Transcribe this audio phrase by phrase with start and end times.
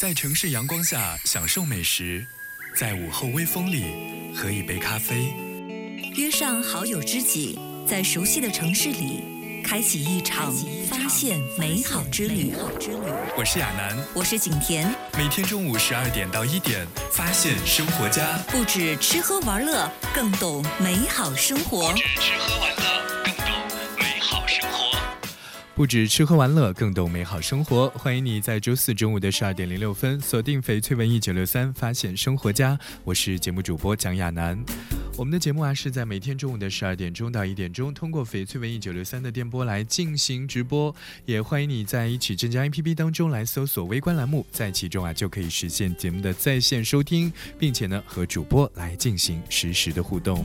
[0.00, 2.24] 在城市阳光下享受美食，
[2.76, 5.34] 在午后微风里喝一杯咖啡，
[6.14, 10.54] 约上好友知己，在熟悉的城市里开启一场
[10.88, 12.52] 发现美好之旅。
[13.36, 21.90] 我是亚楠，我是景甜，每天中午十二点到一点，发现生活家，不止吃喝玩乐，更懂美好生活。
[21.90, 22.77] 不止吃喝玩乐，
[25.78, 27.88] 不止吃喝玩乐，更懂美好生活。
[27.90, 32.76] 欢迎你在周四中午的十二点零六分锁定翡翠文艺九六三，发现生活家。
[33.04, 34.58] 我是节目主播蒋亚楠。
[35.16, 40.92] 我们的节目啊是在每天中午的十二点钟到一点钟，通过翡翠文艺九六三的电波来进行直播。
[41.24, 50.44] 也欢迎你在一起镇江 APP 当中来搜索微观栏目，在其中啊就可以实现节目的在线收听，并且呢和主播来进行实时的互动。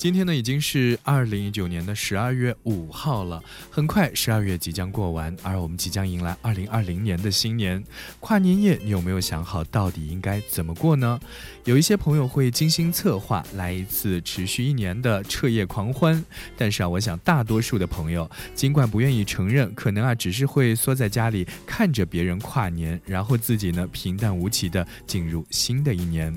[0.00, 7.84] 今天呢，已经是二零一九年的十二月五号了，很快十二月即将过完，而我们即将迎来二零二零年的新年。
[8.18, 11.20] 跨年夜，你有没有想好到底应该怎么过呢？
[11.64, 16.24] 有一些朋友会精心策划来一次持续一年的彻夜狂欢，
[16.56, 26.34] 但是啊，我想大多数的朋友尽管不愿意承认，可能啊只是会缩在家里看着别人跨年，然后自己呢平淡无奇的进入新的一年。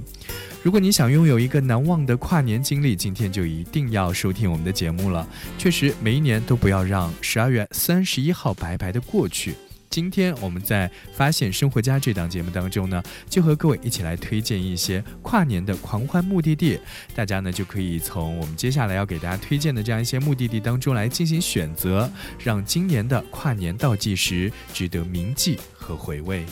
[0.64, 5.28] 如果你想拥有一个难忘的跨年经历，今天就一定要收听我们的节目了。
[5.58, 9.56] 确实，每一年都不要让十二月三十一号白白的过去。
[9.89, 16.80] 今天我们在《发现生活家》这档节目当中呢，就和各位一起来推荐一些跨年的狂欢目的地。
[17.14, 26.45] 大家呢就可以从我们接下来要给大家推荐的这样一些目的地当中来进行选择，让今年的跨年倒计时值得铭记和回味。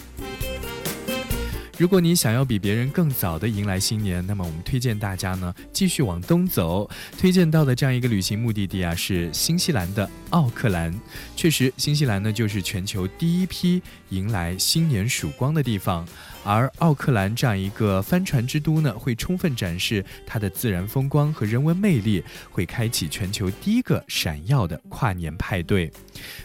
[1.82, 6.88] 如果你想要比别人更早的迎来新年，那么我们推荐大家呢继续往东走。
[7.18, 10.94] 推荐到的这样一个旅行目的地啊，是新西兰的奥克兰。
[11.36, 16.08] 确实，新西兰呢就是全球第一批迎来新年曙光的地方。
[16.44, 25.92] 而奥克兰这样一个帆船之都呢，会充分展示它的自然风光和人文魅力，会开启全球第一个闪耀的跨年派对。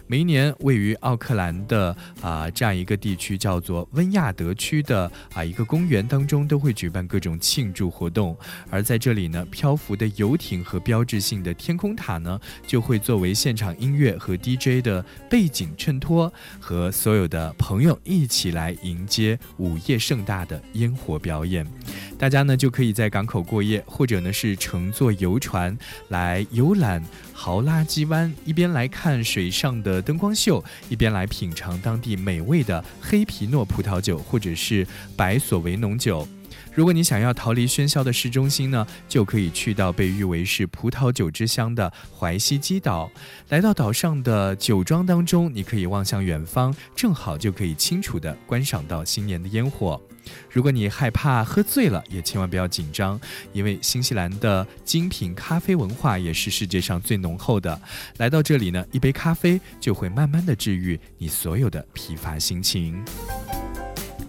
[0.07, 8.37] 每一年，位于奥克兰的啊这样一个地区叫做温亚德区的啊一个公园当中，都会举办各种庆祝活动。
[8.69, 19.77] 而在这里呢，漂浮的游艇和标志性的天空塔呢，就会作为现场音乐和 DJ 的背景衬托，和所有的朋友一起来迎接午。
[19.87, 21.65] 夜盛大的烟火表演，
[22.19, 25.77] 大家呢就可以在港口过夜，或者呢是乘坐游船
[26.09, 36.27] 来游览豪拉基湾，一边来看水上的灯光秀，一边来品尝当地美味的黑皮诺葡萄酒或者是白索维浓酒。
[36.73, 43.11] 如果你想要逃离喧嚣的市中心呢，就可以去到被誉为是葡萄酒之乡的怀西基岛。
[43.49, 50.01] 来到岛上的酒庄当中，你可以望向远方，正好就可以清楚地观赏到新年的烟火。
[50.51, 53.21] 如果你害怕喝醉了，也千万不要紧张，
[53.53, 57.81] 因为新西兰的精品咖啡文化也是世界上最浓厚的。
[58.19, 63.05] 来到这里呢，一杯咖啡就会慢慢的治愈你所有的疲乏心情。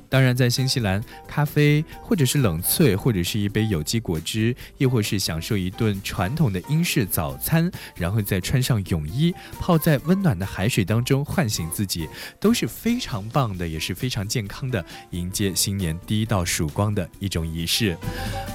[0.09, 12.07] 当然，在新西兰，咖啡或者是冷萃，或者是一杯有机果汁，亦或是享受一顿传统的英式早餐，然后再穿上泳衣，泡在温暖的海水当中，唤醒自己，
[12.40, 17.97] 都是非常棒的，也是非常健康的，迎接新年第一道曙光的一种仪式。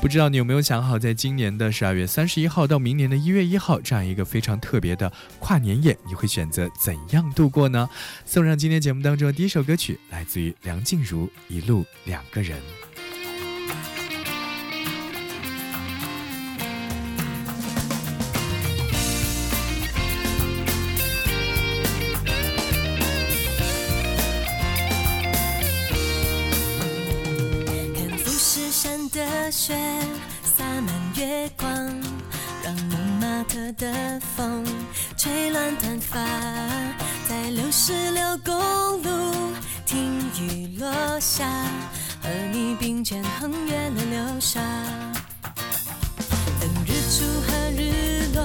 [0.01, 7.89] 不知道你有没有想好，在今年的十二月三十一号到明年的一月一号这样一个非常特别的跨年夜，你会选择怎样度过呢？
[8.25, 11.29] 送上今天节目当中的第一首歌曲，来自于梁静茹。
[11.49, 12.61] 一路两个人。
[27.95, 29.75] 看富士山的雪
[30.43, 31.69] 洒满月光，
[32.65, 34.65] 让蒙马特的风
[35.17, 36.19] 吹乱短发，
[37.29, 39.53] 在六十六公路。
[39.93, 41.47] 听雨落下，
[42.23, 44.59] 和你并肩横越了流沙，
[46.59, 48.42] 等日出和日落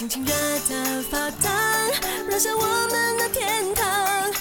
[0.00, 0.32] 心情热
[0.66, 1.52] 得发烫，
[2.26, 4.32] 燃烧我们的天堂，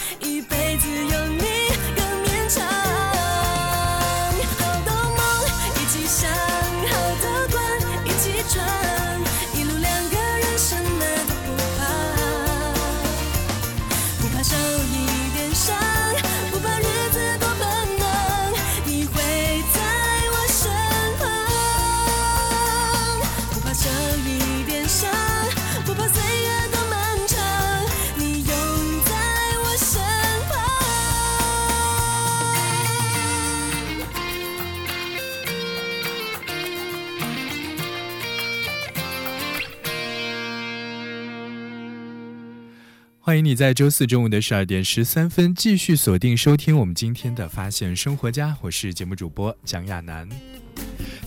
[43.50, 50.30] 你在周四中午的十二点十三分继续锁定收听我们今天的《发现生活家》，我是节目主播蒋亚楠。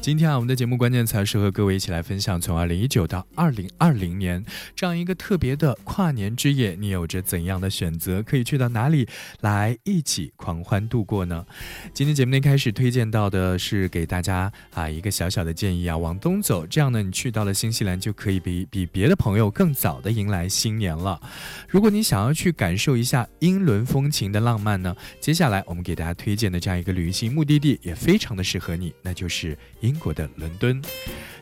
[0.02, 4.44] 今天啊，我们的节目关键词是和各位一起来分享，从二零一九到二零二零年
[4.74, 8.20] 这样一个特别的跨年之夜，你有着怎样的选择？
[8.20, 9.06] 可以去到哪里
[9.42, 11.46] 来一起狂欢度过呢？
[11.94, 21.20] 今天节目一开始推荐到的是给大家啊一个小小的建议啊，往东走，这样呢，你去到了新西兰就可以比比别的朋友更早的迎来新年了。
[21.68, 29.91] 如果你想要去感受一下英伦风情的浪漫呢，接下来我们给大家推荐的这样一个旅行目的地也非常的适合你，那就是英。
[29.92, 30.80] 英国的伦敦，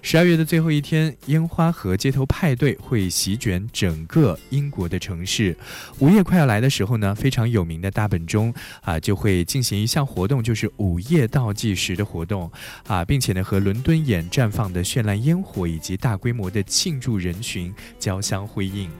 [0.02, 5.56] 十二月的最后一天，烟花和街头派对会席卷整个英国的城市。
[6.00, 12.50] 午夜快要来的时候呢，非常有名的大本钟啊就会进行一项活动，就是午夜倒计时的活动
[12.88, 18.90] 啊，并且呢和伦敦眼绽放的绚烂烟火以及大规模的庆祝人群交相辉映。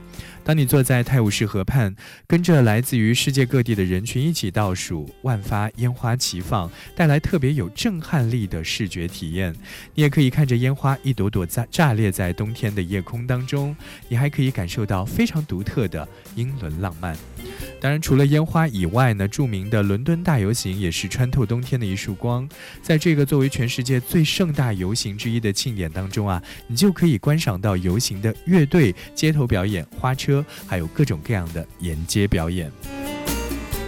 [0.43, 9.40] 当你坐在泰晤士河畔，跟着来自于世界各地的人群一起倒数，万发烟花齐放，带来特别有震撼力的视觉体验。
[9.95, 13.75] 你也可以看着烟花一朵朵在炸裂在冬天的夜空当中，
[14.09, 17.15] 你还可以感受到非常独特的英伦浪漫。
[17.79, 22.47] 当然，除了烟花以外呢，著名的伦敦大游行也是穿透冬天的一束光。
[22.81, 32.71] 在这个作为全世界最盛大游行之一的庆典当中啊，你就可以观赏到游行的乐队、街头表演、花车，还有各种各样的沿街表演。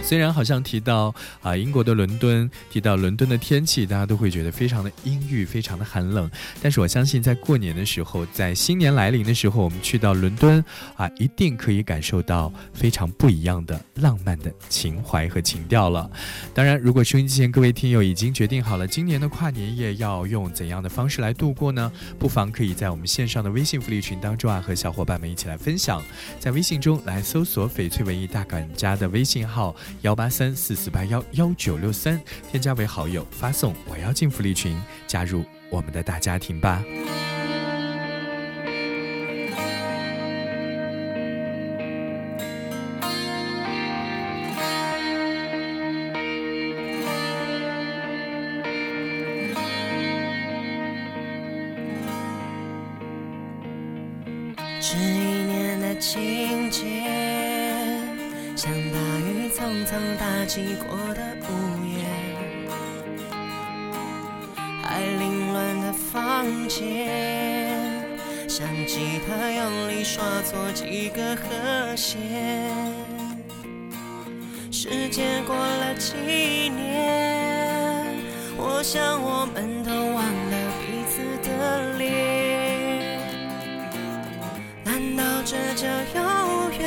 [0.04, 6.30] 虽然好像提到啊英国的伦敦，提到伦敦的天气，大家都会觉得非常的阴郁，非常的寒冷。
[6.60, 10.62] 但是我相信，在过年的时候，在新年来临的时候，我们去到伦敦
[10.96, 16.10] 啊，一定可以感受到非常不一样的浪漫的情怀和情调了。
[16.52, 21.90] 当然，如果收音机前各位听友已经决定好了今年的跨年夜要用怎样的方式来度过呢？
[22.18, 26.02] 不妨可以在我们线上的微信福利群当中啊，和小伙伴们一起来分享。
[26.38, 29.74] 在微信中来搜索“翡翠文艺大管家”的微信号。
[30.02, 32.20] 幺八三四四八幺幺九六三，
[32.50, 36.82] 添加为好友，发送“我要进福利群”，加入我们的大家庭吧。
[79.44, 81.52] 我们都忘了彼此的
[81.98, 82.08] 脸，
[84.82, 86.80] 难道这叫永远？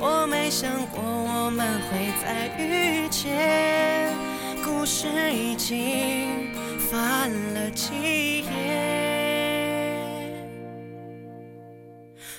[0.00, 4.12] 我没想过我们会再遇见，
[4.64, 6.52] 故事已经
[6.90, 8.50] 翻了几页，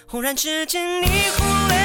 [0.06, 1.06] 忽然之间你
[1.38, 1.83] 忽略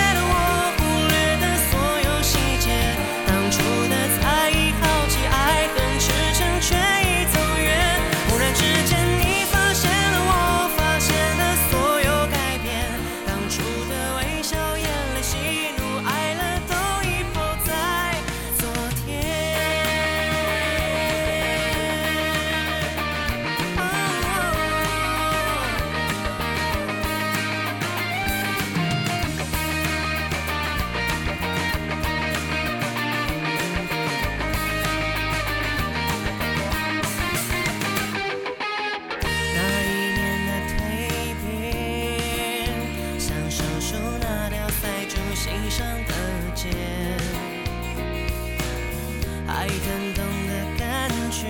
[49.59, 51.43] 爱疼痛的感觉，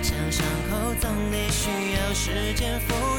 [0.00, 3.17] 像伤口总得需要时间抚。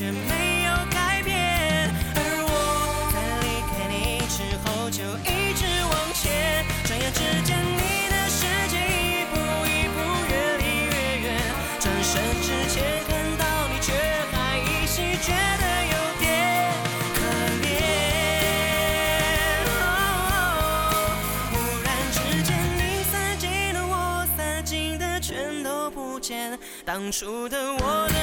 [0.00, 2.48] 却没有改变，而我
[3.12, 6.64] 在离开你之后就一直往前。
[6.86, 9.36] 转眼之间，你的世界一步
[9.68, 10.00] 一步
[10.32, 11.36] 越离越远，
[11.78, 13.92] 转身之前看到你，却
[14.32, 16.24] 还依稀觉得有点
[17.12, 17.20] 可
[17.60, 17.68] 怜。
[21.52, 21.52] 忽
[21.84, 28.19] 然之间，你散尽了我散尽的全都不见，当初的我的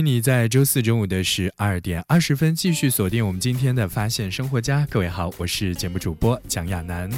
[0.00, 4.86] 你在周四中午的十二点二十分继续锁定我们今天的发现生活家。
[4.90, 7.10] 各位好，我是节目主播蒋亚楠。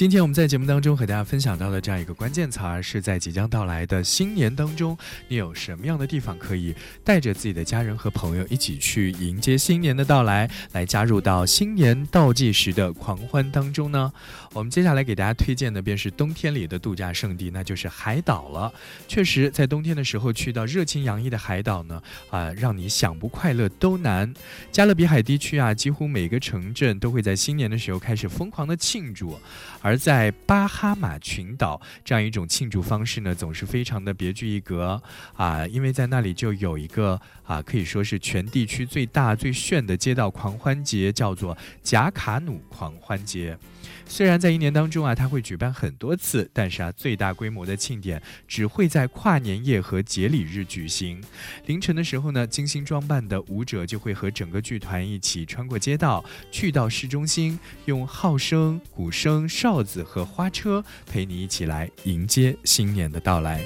[0.00, 4.96] 今天我们在节目当中和大家分享到的这样一个关键词儿，是在即将到来的新年当中，
[5.28, 14.10] 你有什么样的地方可以带着自己的家人和朋友一起去迎接新年的到来，来加入到新年倒计时的狂欢当中呢？
[14.54, 18.72] 我们接下来给大家推荐的便是冬天里的度假胜地，那就是海岛了。
[19.06, 24.32] 确实，在冬天的时候去到热情洋溢的海岛呢，啊、让你想不快乐都难。
[24.72, 29.38] 加勒比海地区啊，几乎每个城镇都会在新年的时候开始疯狂的庆祝，
[29.82, 35.02] 而而在巴哈马群岛，这样一种庆祝方式呢，总是非常的别具一格
[35.34, 43.58] 啊，因为在那里就有一个啊，可以说是全地区最大最炫的街道狂欢节，叫做贾卡努狂欢节。
[44.06, 51.20] 虽然在一年当中啊，它会举办很多次，但是啊，最大规模的庆典只会在跨年夜和节礼日举行。
[51.66, 63.62] 凌晨的时候呢，精心装扮的舞者就会和整个剧团一起穿过街道，去到市中心，用号声、鼓声、哨子和花车陪你一起来迎接新年的到来。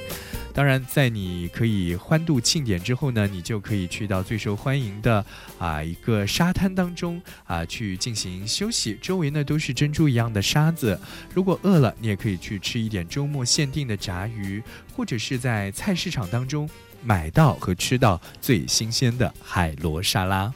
[0.52, 5.25] 当然，在你可以欢度庆典之后呢，你就可以去到最受欢迎的
[5.59, 10.97] 啊一个沙滩当中啊去进行休息，周围呢都是珍珠一样的沙子。
[11.35, 14.62] 如果饿了，你也可以去吃一点周末限定的炸鱼，
[14.94, 16.71] 或者是在菜市场当中
[17.02, 20.54] 买到和吃到最新鲜的海螺沙拉。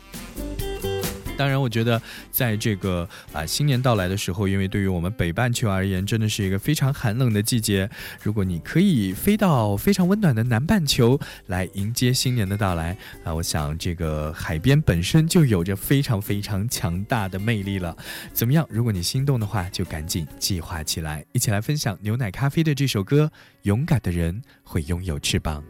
[1.39, 2.03] 当然，我觉得
[2.33, 7.89] 在这个啊新年到来的时候，因为对于我们北半球而言，真的是一个非常寒冷的季节。
[8.21, 17.97] 如果你可以飞到非常温暖的南半球来迎接新年的到来啊，我想这个海边本身就有着非常非常强大的魅力了。
[18.33, 18.67] 怎么样？
[18.69, 23.31] 如果你心动的话，就赶紧计划起来，一起来分享牛奶咖啡的这首歌
[23.63, 25.63] 《勇敢的人会拥有翅膀》。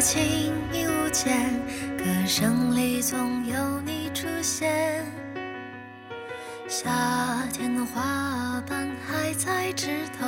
[0.00, 0.22] 情
[0.72, 1.50] 已无间，
[1.98, 5.04] 歌声里总有你出现。
[6.66, 9.88] 夏天的花瓣还在枝
[10.18, 10.26] 头，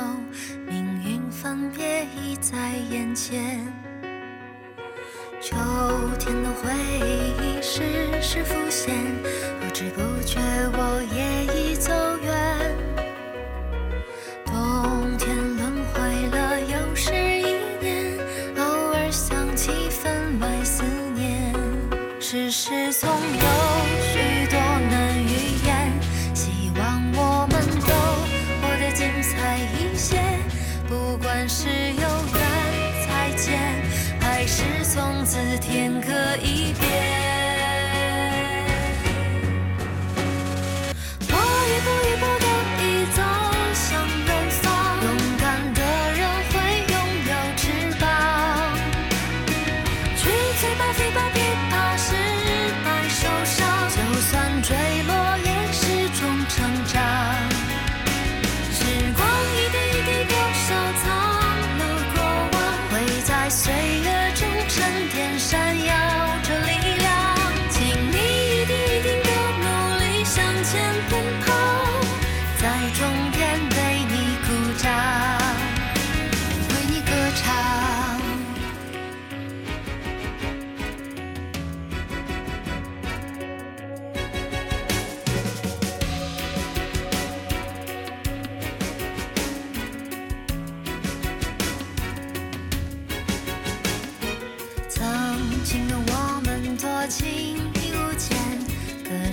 [0.67, 3.65] 命运分别已在眼前。
[5.41, 5.55] 秋
[6.19, 6.71] 天的回
[7.41, 7.81] 忆时
[8.21, 8.95] 时浮现，
[9.59, 10.39] 不知不觉
[10.73, 11.45] 我也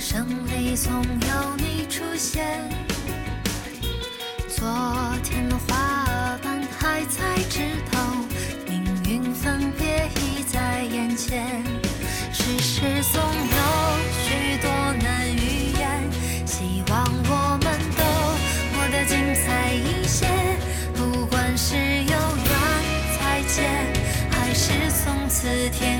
[0.00, 0.18] 总
[1.04, 2.42] 有你出现，
[4.48, 4.66] 昨
[5.22, 7.60] 天花瓣还在枝
[7.92, 7.98] 头，
[8.66, 11.62] 命运分别已在眼前，
[12.32, 12.80] 世事
[13.12, 13.58] 总有
[14.24, 14.70] 许多
[15.02, 16.10] 难预言，
[16.46, 18.02] 希望我们都
[18.72, 20.26] 活得精彩一些，
[20.94, 22.50] 不管是有缘
[23.20, 23.70] 再见，
[24.30, 24.72] 还是
[25.04, 25.99] 从此天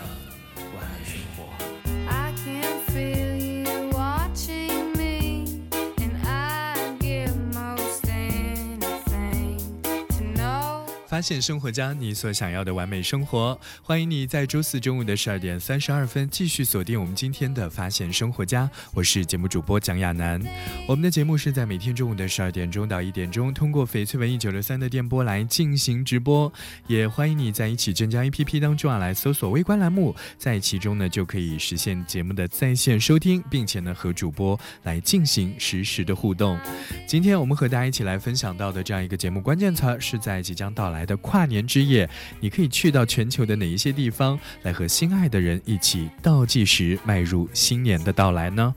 [11.21, 13.55] 发现生活家，你所想要的完美生活。
[13.83, 18.67] 欢迎你在周四中午的十二点三十二分继续锁定我们今天的发现生活家。
[18.91, 20.41] 我是节目主播蒋亚楠。
[20.87, 26.51] 我们的节目是在每天中午的十二点钟到一点钟，通过翡翠文艺九六三的电波来进行直播。
[26.87, 36.59] 也欢迎你在一起镇江 A P P 当中啊来搜索微观栏目，在其中呢就可以实现节目的在线收听，并且呢和主播来进行实时的互动。
[37.05, 41.05] 今天我们和大家一起来分享到的这样一个节目关键词是在即将到来。
[41.10, 48.73] 的跨年之夜，你可以去到全球的哪一些地方，来和心爱的人一起倒计时，迈入新年的到来呢？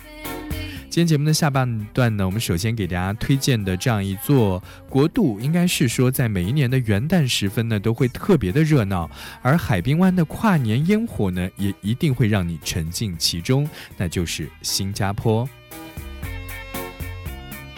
[0.90, 9.11] 今天节目的下半段呢，我们首先给大家推荐的这样一座国度，应该是说在每一年的元旦时分呢，都会特别的热闹，
[9.42, 15.49] 而海滨湾的跨年烟火呢，也一定会让你沉浸其中，那就是新加坡。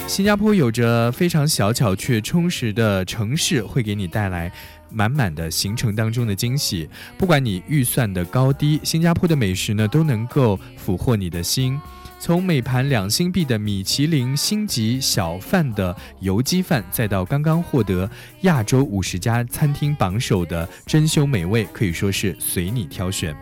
[0.07, 4.51] 新加坡有着非常小巧却充实的城市，会给你带来
[4.89, 6.89] 满满的行程当中的惊喜。
[7.19, 11.79] 不管你预算的高低，新加坡的美食呢都能够俘获你的心。
[12.27, 18.11] 从每盘两新币的米其林星级小饭的油鸡饭，再到刚刚获得
[18.41, 23.33] 亚洲五十家餐厅榜首的珍馐美味，可以说是随你挑选。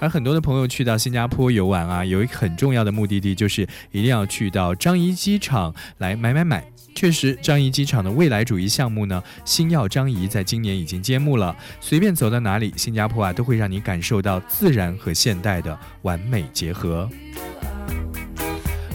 [0.00, 6.64] 而很多的朋友去到新加坡游玩啊，有一个很重要的目的地，就是一定要去到樟宜机场来买买买。
[6.94, 11.54] 确实，樟宜机场的未来主义项目呢，星耀樟宜在今年已经揭幕了。
[11.78, 17.06] 随便走到哪里，新加坡啊，都会让你感受到自然和现代的完美结合。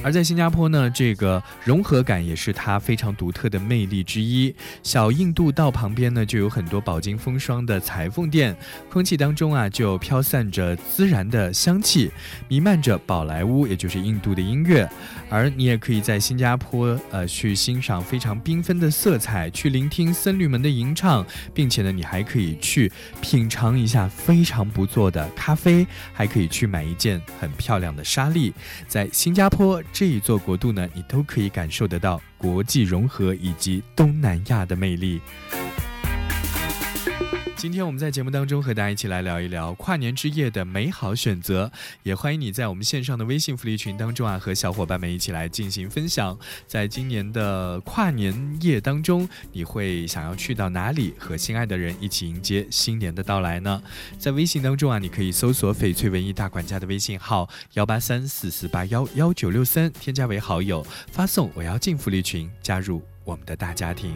[0.05, 4.53] 而在新加坡呢，这个融合感也是它非常独特的魅力之一。
[4.83, 8.55] 小印度道旁边呢，就有很多饱经风霜的裁缝店，
[8.87, 12.11] 空气当中啊，就飘散着孜然的香气，
[12.47, 14.87] 弥漫着宝莱坞，也就是印度的音乐。
[15.27, 22.91] 而你也可以在新加坡，呃，去欣赏非常缤纷的色彩，去聆听僧侣们的吟唱，并且呢，你还可以去
[23.21, 28.53] 品尝一下非常不错的咖啡，还可以去买一件很漂亮的纱丽，
[28.87, 29.81] 在新加坡。
[29.97, 35.21] 这一座国度呢，你都可以感受得到国际融合以及东南亚的魅力。
[37.57, 41.71] 今天我们在节目当中和大家一起来聊一聊跨年之夜的美好选择，
[42.03, 46.37] 也欢迎你在我们线上的微信福利群当中啊，和小伙伴们一起来进行分享。
[46.67, 53.81] 在今年的跨年夜当中，你会想要去到哪里，和心爱的人一起迎接新年的到来呢？
[54.19, 64.15] 在微信当中啊，你可以搜索翡翠文艺大管家的微信号幺八三四四八幺幺九六三，添加为好友，发送我要进福利群，加入我们的大家庭。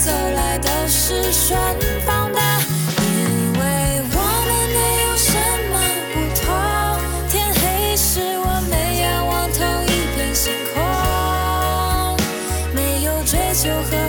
[0.00, 1.60] 走来都是顺
[2.06, 2.40] 风的
[3.02, 5.28] 因为我们没有什
[5.70, 5.74] 么
[6.14, 6.42] 不同。
[7.28, 9.86] 天黑时我们仰望同一
[10.16, 10.80] 片星空
[12.74, 13.99] 没有追求和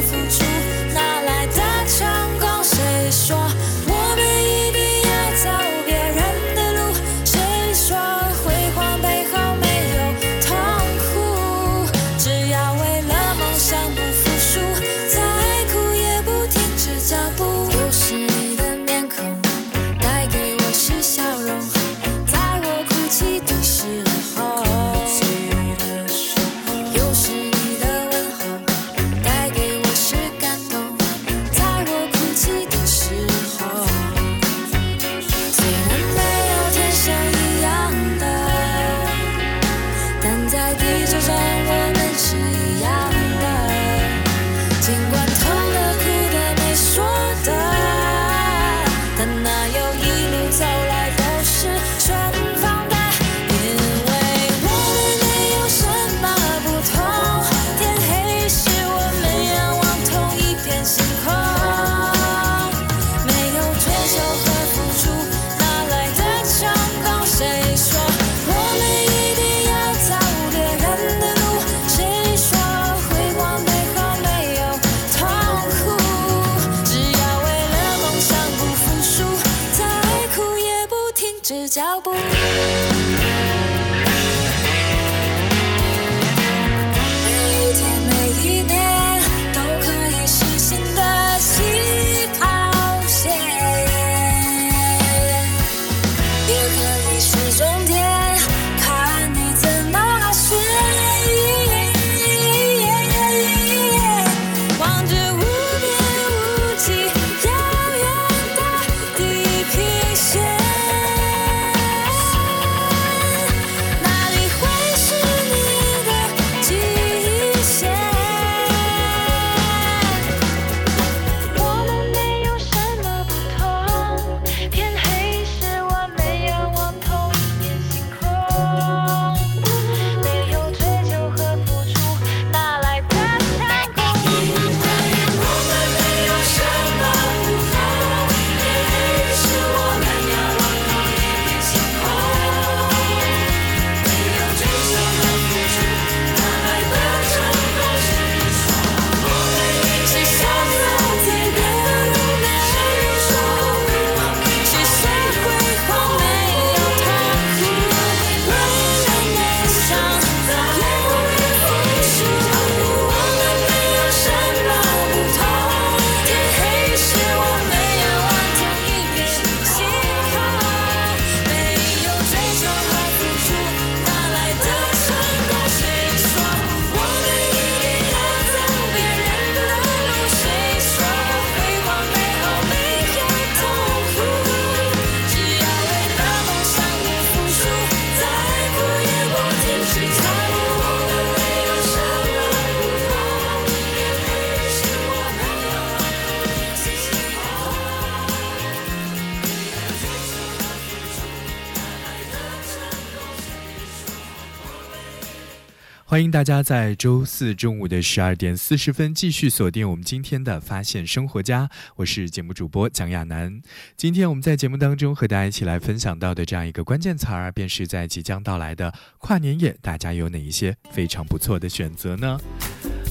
[206.12, 213.62] 欢迎大家在周四中午的十二点四十分继续锁定我们今天的《发现生活家》，我是节目主播蒋亚楠。
[213.96, 222.38] 今天我们在节目当中和大家一起来分享到的这样一个关键词儿，便是在即将到来的跨年夜，大家有哪一些非常不错的选择呢？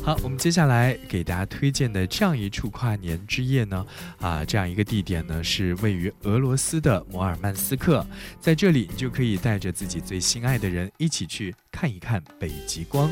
[0.03, 3.87] 好，我们接下来给大家推荐的这样一处跨年之夜呢，
[4.19, 8.05] 啊，这样一个地点呢，是位于俄罗斯的摩尔曼斯克，
[8.41, 13.11] 在这里你就可以带着自己最心爱的人一起去看一看北极光。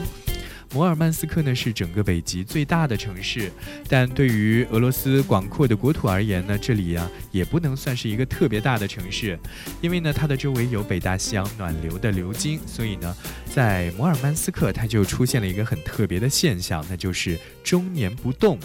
[0.73, 3.51] 摩尔曼斯克呢是整个北极最大的城市，
[3.89, 9.39] 但对于俄罗斯广阔的国土而言呢，这里呀也不能算是一个特别大的城市，
[9.81, 18.59] 因为呢它的周围有北大西洋暖流的流经，所以呢在摩尔曼斯克它就出现了一个很特别的现象，那就是终年不动。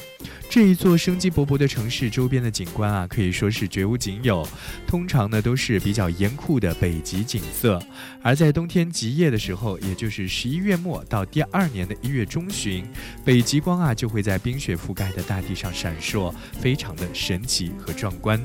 [0.53, 4.47] 这一座生机勃勃的城市周边的景观啊可以说是绝无仅有，
[4.85, 7.81] 通常呢都是比较严酷的北极景色，
[8.21, 11.95] 而在冬天极夜的时候，也就是十一月末到第二年的。
[12.03, 12.85] 一月中旬，
[13.25, 18.39] 北极光啊就会在冰雪覆盖的大地上闪烁，非常的神奇和壮观。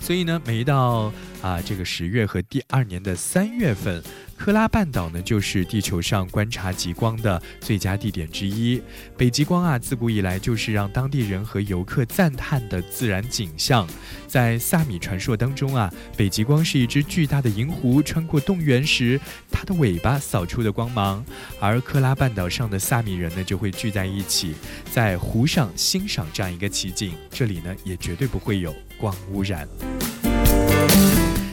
[0.00, 4.02] 所以呢，每到啊这个十月和第二年的三月份。
[4.34, 8.82] 克拉半岛呢，就是地球上观察极光的最佳地点之一。
[9.16, 13.86] 北极光啊，自古以来就是让当地人和游客赞叹的自然景象。
[14.26, 21.24] 在萨米传说当中啊，北极光是一只巨大的银狐穿过冻原时，它的尾巴扫出的光芒。
[21.60, 24.56] 而克拉半岛上的萨米人呢，就会聚在一起，
[24.90, 27.12] 在湖上欣赏这样一个奇景。
[27.30, 29.68] 这里呢，也绝对不会有光污染。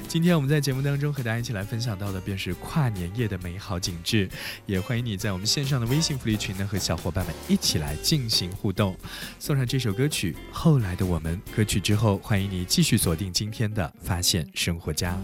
[0.09, 4.27] 今天我们在节目当中和大家一起来分享到的便是跨年夜的美好景致，
[4.65, 8.97] 也欢迎你在我们线上的微信福利群呢和小伙伴们一起来进行互动，
[9.37, 11.39] 送上这首歌曲《后来的我们》。
[11.55, 15.15] 歌曲之后，欢迎你继续锁定今天的发现生活家。